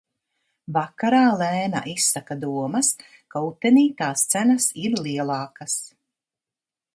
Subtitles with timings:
[0.77, 2.89] Vakarā Lēna izsaka domas,
[3.35, 5.77] ka utenī tās cenas ir lielākas.